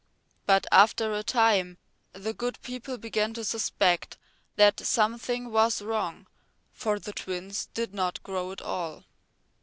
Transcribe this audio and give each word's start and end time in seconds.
But 0.47 0.65
after 0.71 1.13
a 1.13 1.21
time 1.21 1.77
the 2.13 2.33
good 2.33 2.59
people 2.63 2.97
began 2.97 3.35
to 3.35 3.43
suspect 3.45 4.17
that 4.55 4.79
something 4.79 5.51
was 5.51 5.79
wrong, 5.79 6.25
for 6.73 6.97
the 6.97 7.13
twins 7.13 7.67
didn't 7.67 8.23
grow 8.23 8.51
at 8.51 8.63
all. 8.63 9.03